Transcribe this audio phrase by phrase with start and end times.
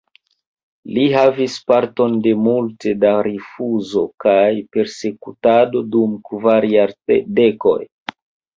[0.93, 7.79] Li havis parton de multe da rifuzo kaj persekutado dum kvar jardekoj.